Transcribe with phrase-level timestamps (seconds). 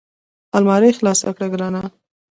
[0.57, 1.83] المارۍ خلاصه کړه ګرانه!